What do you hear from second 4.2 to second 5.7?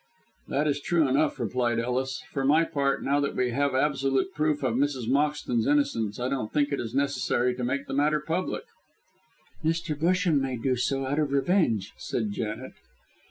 proof of Mrs. Moxton's